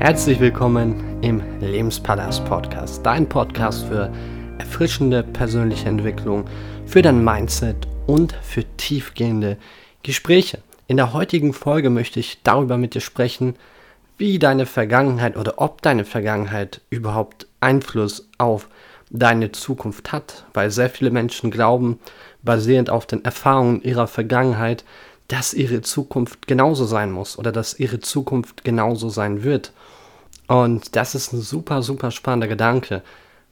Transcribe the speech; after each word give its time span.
Herzlich 0.00 0.40
willkommen 0.40 1.20
im 1.20 1.42
Lebenspalast 1.60 2.46
Podcast, 2.46 3.04
dein 3.04 3.28
Podcast 3.28 3.84
für 3.84 4.10
erfrischende 4.56 5.22
persönliche 5.22 5.90
Entwicklung, 5.90 6.46
für 6.86 7.02
dein 7.02 7.22
Mindset 7.22 7.86
und 8.06 8.32
für 8.40 8.64
tiefgehende 8.78 9.58
Gespräche. 10.02 10.60
In 10.86 10.96
der 10.96 11.12
heutigen 11.12 11.52
Folge 11.52 11.90
möchte 11.90 12.18
ich 12.18 12.42
darüber 12.42 12.78
mit 12.78 12.94
dir 12.94 13.02
sprechen, 13.02 13.56
wie 14.16 14.38
deine 14.38 14.64
Vergangenheit 14.64 15.36
oder 15.36 15.56
ob 15.58 15.82
deine 15.82 16.06
Vergangenheit 16.06 16.80
überhaupt 16.88 17.46
Einfluss 17.60 18.26
auf 18.38 18.70
deine 19.10 19.52
Zukunft 19.52 20.12
hat, 20.12 20.46
weil 20.54 20.70
sehr 20.70 20.88
viele 20.88 21.10
Menschen 21.10 21.50
glauben, 21.50 21.98
basierend 22.42 22.88
auf 22.88 23.04
den 23.04 23.22
Erfahrungen 23.22 23.82
ihrer 23.82 24.06
Vergangenheit, 24.06 24.82
dass 25.30 25.54
ihre 25.54 25.80
Zukunft 25.80 26.48
genauso 26.48 26.84
sein 26.84 27.12
muss 27.12 27.38
oder 27.38 27.52
dass 27.52 27.78
ihre 27.78 28.00
Zukunft 28.00 28.64
genauso 28.64 29.08
sein 29.10 29.44
wird. 29.44 29.72
Und 30.48 30.96
das 30.96 31.14
ist 31.14 31.32
ein 31.32 31.40
super, 31.40 31.82
super 31.82 32.10
spannender 32.10 32.48
Gedanke, 32.48 33.02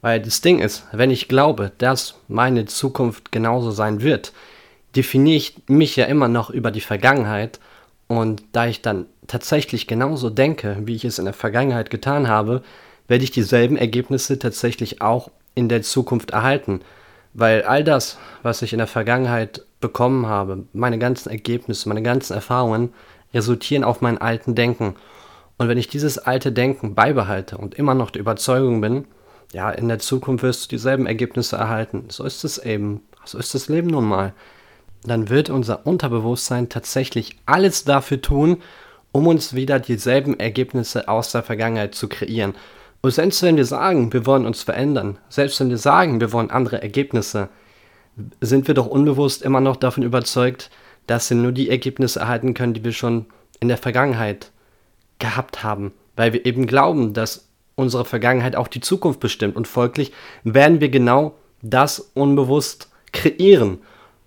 weil 0.01 0.21
das 0.21 0.41
Ding 0.41 0.59
ist, 0.59 0.83
wenn 0.91 1.09
ich 1.09 1.29
glaube, 1.29 1.71
dass 1.77 2.15
meine 2.27 2.65
Zukunft 2.65 3.31
genauso 3.31 3.71
sein 3.71 4.01
wird, 4.01 4.33
definiere 4.93 5.37
ich 5.37 5.55
mich 5.67 5.95
ja 5.95 6.05
immer 6.05 6.27
noch 6.27 6.49
über 6.49 6.71
die 6.71 6.81
Vergangenheit 6.81 7.61
und 8.07 8.43
da 8.51 8.67
ich 8.67 8.81
dann 8.81 9.05
tatsächlich 9.27 9.87
genauso 9.87 10.29
denke, 10.29 10.77
wie 10.81 10.95
ich 10.95 11.05
es 11.05 11.17
in 11.17 11.25
der 11.25 11.33
Vergangenheit 11.33 11.89
getan 11.89 12.27
habe, 12.27 12.61
werde 13.07 13.23
ich 13.23 13.31
dieselben 13.31 13.77
Ergebnisse 13.77 14.37
tatsächlich 14.37 15.01
auch 15.01 15.31
in 15.55 15.69
der 15.69 15.83
Zukunft 15.83 16.31
erhalten. 16.31 16.81
Weil 17.33 17.63
all 17.63 17.83
das, 17.85 18.17
was 18.43 18.63
ich 18.63 18.73
in 18.73 18.79
der 18.79 18.87
Vergangenheit 18.87 19.63
bekommen 19.79 20.27
habe, 20.27 20.65
meine 20.73 20.99
ganzen 20.99 21.29
Ergebnisse, 21.29 21.87
meine 21.89 22.03
ganzen 22.03 22.33
Erfahrungen, 22.33 22.93
resultieren 23.33 23.83
auf 23.83 24.01
mein 24.01 24.17
alten 24.17 24.55
Denken. 24.55 24.95
Und 25.57 25.67
wenn 25.67 25.77
ich 25.77 25.87
dieses 25.87 26.17
alte 26.17 26.51
Denken 26.51 26.95
beibehalte 26.95 27.57
und 27.57 27.75
immer 27.75 27.93
noch 27.93 28.11
der 28.11 28.21
Überzeugung 28.21 28.81
bin, 28.81 29.05
ja, 29.51 29.71
in 29.71 29.87
der 29.87 29.99
Zukunft 29.99 30.43
wirst 30.43 30.65
du 30.65 30.69
dieselben 30.69 31.07
Ergebnisse 31.07 31.55
erhalten. 31.55 32.05
So 32.09 32.23
ist 32.23 32.43
es 32.43 32.57
eben. 32.57 33.01
So 33.25 33.37
ist 33.37 33.53
das 33.53 33.67
Leben 33.67 33.87
nun 33.87 34.05
mal. 34.05 34.33
Dann 35.03 35.29
wird 35.29 35.49
unser 35.49 35.85
Unterbewusstsein 35.85 36.69
tatsächlich 36.69 37.37
alles 37.45 37.83
dafür 37.83 38.21
tun, 38.21 38.61
um 39.11 39.27
uns 39.27 39.53
wieder 39.53 39.79
dieselben 39.79 40.39
Ergebnisse 40.39 41.07
aus 41.07 41.31
der 41.31 41.43
Vergangenheit 41.43 41.95
zu 41.95 42.07
kreieren. 42.07 42.53
Und 43.01 43.11
selbst 43.11 43.41
wenn 43.43 43.57
wir 43.57 43.65
sagen, 43.65 44.11
wir 44.13 44.25
wollen 44.25 44.45
uns 44.45 44.61
verändern, 44.61 45.17
selbst 45.29 45.59
wenn 45.59 45.69
wir 45.69 45.77
sagen, 45.77 46.19
wir 46.19 46.33
wollen 46.33 46.51
andere 46.51 46.81
Ergebnisse, 46.81 47.49
sind 48.41 48.67
wir 48.67 48.75
doch 48.75 48.87
unbewusst 48.87 49.41
immer 49.41 49.61
noch 49.61 49.75
davon 49.75 50.03
überzeugt, 50.03 50.69
dass 51.07 51.29
wir 51.29 51.37
nur 51.37 51.51
die 51.51 51.69
Ergebnisse 51.69 52.19
erhalten 52.19 52.53
können, 52.53 52.73
die 52.73 52.83
wir 52.83 52.91
schon 52.91 53.25
in 53.59 53.67
der 53.67 53.77
Vergangenheit 53.77 54.51
gehabt 55.17 55.63
haben, 55.63 55.91
weil 56.15 56.33
wir 56.33 56.45
eben 56.45 56.67
glauben, 56.67 57.13
dass 57.13 57.47
unsere 57.75 58.05
Vergangenheit 58.05 58.55
auch 58.55 58.67
die 58.67 58.81
Zukunft 58.81 59.19
bestimmt. 59.19 59.55
Und 59.55 59.67
folglich 59.67 60.11
werden 60.43 60.81
wir 60.81 60.89
genau 60.89 61.35
das 61.61 62.11
unbewusst 62.13 62.89
kreieren. 63.11 63.79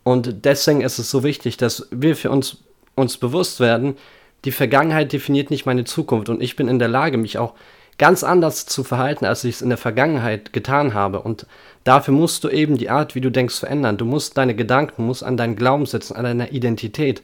Und 0.02 0.44
deswegen 0.44 0.80
ist 0.80 0.98
es 0.98 1.10
so 1.10 1.22
wichtig, 1.22 1.56
dass 1.56 1.86
wir 1.90 2.16
für 2.16 2.30
uns, 2.30 2.58
uns 2.94 3.18
bewusst 3.18 3.60
werden, 3.60 3.96
die 4.44 4.52
Vergangenheit 4.52 5.12
definiert 5.12 5.50
nicht 5.50 5.66
meine 5.66 5.84
Zukunft. 5.84 6.28
Und 6.28 6.42
ich 6.42 6.56
bin 6.56 6.68
in 6.68 6.78
der 6.78 6.88
Lage, 6.88 7.16
mich 7.16 7.38
auch 7.38 7.54
ganz 7.98 8.24
anders 8.24 8.66
zu 8.66 8.84
verhalten, 8.84 9.24
als 9.24 9.44
ich 9.44 9.56
es 9.56 9.62
in 9.62 9.68
der 9.68 9.78
Vergangenheit 9.78 10.52
getan 10.52 10.94
habe. 10.94 11.20
Und 11.20 11.46
dafür 11.84 12.14
musst 12.14 12.44
du 12.44 12.48
eben 12.48 12.78
die 12.78 12.90
Art, 12.90 13.14
wie 13.14 13.20
du 13.20 13.30
denkst, 13.30 13.58
verändern. 13.58 13.96
Du 13.96 14.04
musst 14.04 14.36
deine 14.36 14.54
Gedanken, 14.54 15.06
musst 15.06 15.22
an 15.22 15.36
deinen 15.36 15.56
Glaubenssätzen, 15.56 16.16
an 16.16 16.24
deiner 16.24 16.52
Identität 16.52 17.22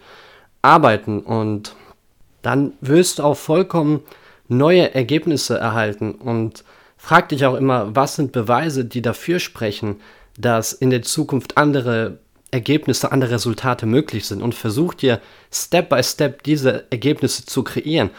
arbeiten 0.63 1.21
und 1.21 1.75
dann 2.43 2.73
wirst 2.81 3.19
du 3.19 3.25
auch 3.25 3.37
vollkommen 3.37 4.03
neue 4.49 4.95
Ergebnisse 4.95 5.59
erhalten 5.59 6.13
und 6.13 6.65
frag 6.97 7.29
dich 7.29 7.45
auch 7.45 7.55
immer, 7.55 7.95
was 7.95 8.17
sind 8.17 8.33
Beweise, 8.33 8.85
die 8.85 9.03
dafür 9.03 9.39
sprechen, 9.39 10.01
dass 10.39 10.73
in 10.73 10.91
der 10.91 11.03
Zukunft 11.03 11.57
andere 11.57 12.19
Ergebnisse, 12.51 13.13
andere 13.13 13.33
Resultate 13.33 13.85
möglich 13.87 14.27
sind 14.27 14.43
und 14.43 14.55
versuch 14.55 14.95
dir 14.95 15.21
Step 15.53 15.91
by 15.91 16.03
Step 16.03 16.43
diese 16.45 16.91
Ergebnisse 16.91 17.45
zu 17.45 17.63
kreieren. 17.63 18.11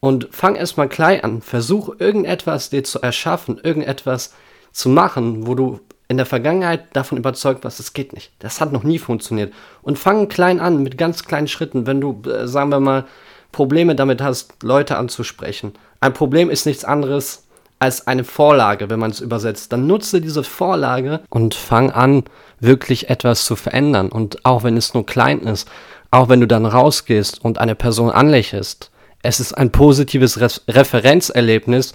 Und 0.00 0.28
fang 0.30 0.56
erstmal 0.56 0.88
klein 0.88 1.22
an. 1.22 1.42
Versuch 1.42 1.94
irgendetwas 1.98 2.70
dir 2.70 2.84
zu 2.84 3.00
erschaffen, 3.00 3.60
irgendetwas 3.62 4.34
zu 4.72 4.88
machen, 4.88 5.46
wo 5.46 5.54
du 5.54 5.80
in 6.08 6.16
der 6.16 6.26
Vergangenheit 6.26 6.84
davon 6.94 7.18
überzeugt 7.18 7.62
warst, 7.62 7.78
es 7.78 7.92
geht 7.92 8.12
nicht. 8.12 8.32
Das 8.40 8.60
hat 8.60 8.72
noch 8.72 8.82
nie 8.82 8.98
funktioniert. 8.98 9.52
Und 9.82 9.98
fang 9.98 10.28
klein 10.28 10.58
an, 10.58 10.82
mit 10.82 10.98
ganz 10.98 11.24
kleinen 11.24 11.46
Schritten. 11.46 11.86
Wenn 11.86 12.00
du, 12.00 12.20
äh, 12.28 12.48
sagen 12.48 12.70
wir 12.70 12.80
mal, 12.80 13.04
Probleme 13.52 13.94
damit 13.94 14.20
hast, 14.20 14.62
Leute 14.62 14.96
anzusprechen. 14.96 15.72
Ein 16.00 16.12
Problem 16.12 16.50
ist 16.50 16.66
nichts 16.66 16.84
anderes 16.84 17.44
als 17.78 18.06
eine 18.06 18.24
Vorlage, 18.24 18.90
wenn 18.90 18.98
man 18.98 19.10
es 19.10 19.20
übersetzt. 19.20 19.72
Dann 19.72 19.86
nutze 19.86 20.20
diese 20.20 20.44
Vorlage 20.44 21.20
und 21.30 21.54
fang 21.54 21.90
an, 21.90 22.24
wirklich 22.60 23.08
etwas 23.08 23.44
zu 23.44 23.56
verändern. 23.56 24.10
Und 24.10 24.44
auch 24.44 24.64
wenn 24.64 24.76
es 24.76 24.94
nur 24.94 25.06
klein 25.06 25.40
ist, 25.40 25.68
auch 26.10 26.28
wenn 26.28 26.40
du 26.40 26.46
dann 26.46 26.66
rausgehst 26.66 27.42
und 27.44 27.58
eine 27.58 27.74
Person 27.74 28.10
anlächelst, 28.10 28.90
es 29.22 29.40
ist 29.40 29.52
ein 29.52 29.70
positives 29.70 30.40
Re 30.40 30.48
Referenzerlebnis, 30.68 31.94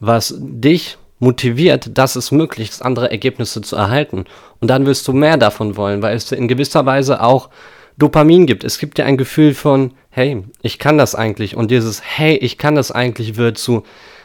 was 0.00 0.34
dich 0.38 0.98
motiviert, 1.18 1.96
dass 1.96 2.16
es 2.16 2.32
möglich 2.32 2.70
ist, 2.70 2.84
andere 2.84 3.10
Ergebnisse 3.10 3.60
zu 3.62 3.76
erhalten. 3.76 4.24
Und 4.60 4.68
dann 4.68 4.86
wirst 4.86 5.06
du 5.06 5.12
mehr 5.12 5.36
davon 5.36 5.76
wollen, 5.76 6.02
weil 6.02 6.16
es 6.16 6.32
in 6.32 6.48
gewisser 6.48 6.84
Weise 6.84 7.22
auch 7.22 7.48
Dopamin 7.96 8.46
gibt. 8.46 8.64
Es 8.64 8.78
gibt 8.78 8.98
dir 8.98 9.04
ein 9.04 9.16
Gefühl 9.16 9.54
von, 9.54 9.92
hey, 10.10 10.42
ich 10.62 10.78
kann 10.78 10.98
das 10.98 11.14
eigentlich. 11.14 11.56
Und 11.56 11.70
dieses, 11.70 12.02
hey, 12.02 12.36
ich 12.36 12.58
kann 12.58 12.74
das 12.74 12.90
eigentlich 12.90 13.36
wird 13.36 13.58
zu, 13.58 13.84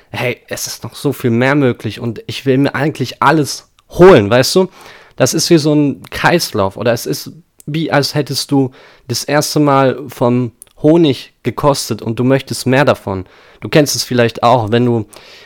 hey, 0.09 0.41
es 0.47 0.66
ist 0.66 0.84
noch 0.84 0.96
so 0.96 1.13
viel 1.13 1.30
mehr 1.30 1.53
möglich 1.53 2.00
und 2.00 2.24
ich 2.28 2.46
will 2.46 2.57
mir 2.57 2.74
eigentlich 2.74 3.22
alles 3.22 3.69
holen, 3.90 4.30
weißt 4.30 4.56
du? 4.56 4.69
Das 5.16 5.34
ist 5.34 5.50
wie 5.50 5.57
so 5.57 5.74
ein 5.74 6.02
Kreislauf 6.09 6.78
oder 6.78 6.94
es 6.94 7.06
ist 7.06 7.31
wie 7.68 7.91
als 7.91 8.16
hättest 8.16 8.50
du 8.52 8.72
das 9.07 9.25
erste 9.25 9.59
Mal 9.59 10.00
vom 10.07 10.53
Honig 10.81 11.33
gekostet 11.43 12.01
und 12.01 12.19
du 12.19 12.23
möchtest 12.23 12.67
mehr 12.67 12.85
davon. 12.85 13.25
Du 13.61 13.69
kennst 13.69 13.95
es 13.95 14.03
vielleicht 14.03 14.43
auch, 14.43 14.71
wenn 14.71 14.85
du 14.85 15.05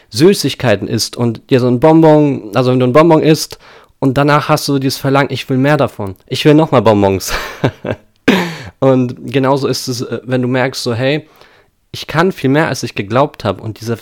Süßigkeiten 0.09 0.87
isst 0.87 1.15
und 1.15 1.49
dir 1.49 1.59
so 1.59 1.67
ein 1.67 1.79
Bonbon, 1.79 2.51
also 2.55 2.71
wenn 2.71 2.79
du 2.79 2.87
ein 2.87 2.93
Bonbon 2.93 3.23
isst 3.23 3.57
und 3.99 4.17
danach 4.17 4.49
hast 4.49 4.67
du 4.67 4.79
dieses 4.79 4.97
Verlangen, 4.97 5.31
ich 5.31 5.49
will 5.49 5.57
mehr 5.57 5.77
davon. 5.77 6.15
Ich 6.27 6.43
will 6.43 6.53
nochmal 6.53 6.81
Bonbons. 6.81 7.33
und 8.79 9.31
genauso 9.31 9.67
ist 9.67 9.87
es, 9.87 10.01
äh, 10.01 10.19
wenn 10.23 10.41
du 10.41 10.47
merkst 10.47 10.83
so, 10.83 10.93
hey, 10.93 11.27
ich 11.93 12.07
kann 12.07 12.31
viel 12.31 12.49
mehr, 12.49 12.67
als 12.67 12.83
ich 12.83 12.95
geglaubt 12.95 13.43
habe. 13.43 13.61
Und 13.61 13.81
diese 13.81 13.97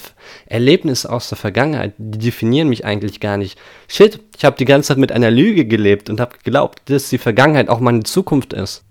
Erlebnisse 0.46 1.11
aus 1.11 1.29
der 1.29 1.38
Vergangenheit, 1.38 1.94
die 1.97 2.19
definieren 2.19 2.69
mich 2.69 2.85
eigentlich 2.85 3.19
gar 3.19 3.38
nicht. 3.38 3.57
Shit, 3.88 4.19
ich 4.38 4.46
habe 4.46 4.57
die 4.57 4.66
ganze 4.66 4.90
Zeit 4.90 4.97
mit 4.97 5.11
einer 5.11 5.31
Lüge 5.31 5.66
gelebt 5.66 6.09
und 6.09 6.19
habe 6.19 6.38
geglaubt, 6.44 6.81
dass 6.85 7.09
die 7.09 7.17
Vergangenheit 7.17 7.67
auch 7.67 7.79
meine 7.79 8.03
Zukunft 8.03 8.53
ist. 8.53 8.84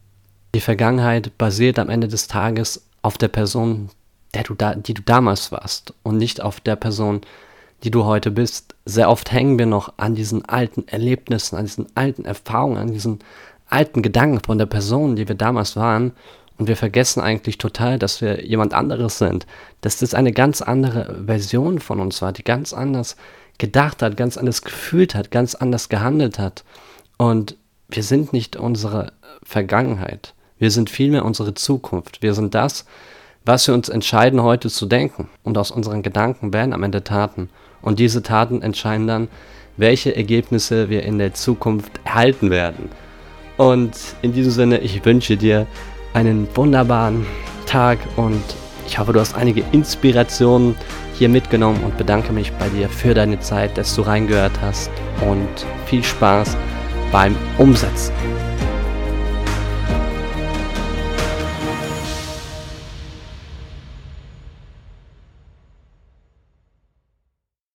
Die 0.54 0.60
Vergangenheit 0.60 1.36
basiert 1.36 1.78
am 1.78 1.90
Ende 1.90 2.08
des 2.08 2.26
Tages 2.26 2.86
auf 3.02 3.18
der 3.18 3.28
Person, 3.28 3.90
der 4.34 4.44
du 4.44 4.54
da, 4.54 4.74
die 4.74 4.94
du 4.94 5.02
damals 5.02 5.52
warst 5.52 5.92
und 6.02 6.16
nicht 6.16 6.40
auf 6.40 6.60
der 6.60 6.76
Person, 6.76 7.20
die 7.84 7.90
du 7.90 8.04
heute 8.04 8.30
bist. 8.30 8.74
Sehr 8.86 9.10
oft 9.10 9.30
hängen 9.30 9.58
wir 9.58 9.66
noch 9.66 9.92
an 9.98 10.14
diesen 10.14 10.44
alten 10.46 10.88
Erlebnissen, 10.88 11.56
an 11.56 11.66
diesen 11.66 11.86
alten 11.94 12.24
Erfahrungen, 12.24 12.78
an 12.78 12.92
diesen 12.92 13.18
alten 13.68 14.00
Gedanken 14.02 14.40
von 14.40 14.58
der 14.58 14.66
Person, 14.66 15.16
die 15.16 15.28
wir 15.28 15.34
damals 15.34 15.76
waren. 15.76 16.12
Und 16.56 16.66
wir 16.66 16.76
vergessen 16.76 17.20
eigentlich 17.20 17.58
total, 17.58 17.98
dass 17.98 18.20
wir 18.20 18.44
jemand 18.44 18.74
anderes 18.74 19.18
sind. 19.18 19.46
Dass 19.82 19.98
das 19.98 20.14
eine 20.14 20.32
ganz 20.32 20.62
andere 20.62 21.24
Version 21.26 21.78
von 21.78 22.00
uns 22.00 22.20
war, 22.22 22.32
die 22.32 22.42
ganz 22.42 22.72
anders 22.72 23.16
gedacht 23.58 24.02
hat, 24.02 24.16
ganz 24.16 24.36
anders 24.36 24.62
gefühlt 24.62 25.14
hat, 25.14 25.30
ganz 25.30 25.54
anders 25.54 25.88
gehandelt 25.88 26.38
hat. 26.38 26.64
Und 27.16 27.56
wir 27.88 28.02
sind 28.02 28.32
nicht 28.32 28.56
unsere 28.56 29.12
Vergangenheit. 29.42 30.34
Wir 30.58 30.70
sind 30.70 30.90
vielmehr 30.90 31.24
unsere 31.24 31.54
Zukunft. 31.54 32.22
Wir 32.22 32.34
sind 32.34 32.54
das, 32.54 32.84
was 33.44 33.66
wir 33.66 33.74
uns 33.74 33.88
entscheiden, 33.88 34.42
heute 34.42 34.68
zu 34.68 34.86
denken. 34.86 35.28
Und 35.42 35.56
aus 35.56 35.70
unseren 35.70 36.02
Gedanken 36.02 36.52
werden 36.52 36.72
am 36.72 36.82
Ende 36.82 37.04
Taten. 37.04 37.48
Und 37.80 37.98
diese 37.98 38.22
Taten 38.22 38.62
entscheiden 38.62 39.06
dann, 39.06 39.28
welche 39.76 40.14
Ergebnisse 40.14 40.90
wir 40.90 41.04
in 41.04 41.18
der 41.18 41.34
Zukunft 41.34 41.92
erhalten 42.04 42.50
werden. 42.50 42.90
Und 43.56 43.92
in 44.22 44.32
diesem 44.32 44.52
Sinne, 44.52 44.78
ich 44.78 45.04
wünsche 45.04 45.36
dir 45.36 45.66
einen 46.14 46.48
wunderbaren 46.54 47.26
Tag 47.66 47.98
und 48.16 48.42
ich 48.86 48.98
hoffe, 48.98 49.12
du 49.12 49.20
hast 49.20 49.34
einige 49.34 49.62
Inspirationen 49.72 50.74
hier 51.14 51.28
mitgenommen 51.28 51.82
und 51.84 51.96
bedanke 51.98 52.32
mich 52.32 52.52
bei 52.52 52.68
dir 52.70 52.88
für 52.88 53.14
deine 53.14 53.38
Zeit, 53.40 53.76
dass 53.76 53.94
du 53.94 54.02
reingehört 54.02 54.60
hast 54.62 54.90
und 55.28 55.48
viel 55.86 56.02
Spaß 56.02 56.56
beim 57.12 57.36
Umsetzen. 57.58 58.12